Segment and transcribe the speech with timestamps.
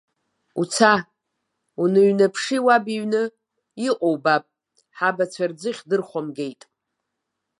[0.61, 0.93] Уца,
[1.81, 3.23] уныҩнаԥшы уаб иҩны,
[3.87, 4.43] иҟоу убап,
[4.97, 6.61] ҳабацәа рӡыхь дырхәамгеит.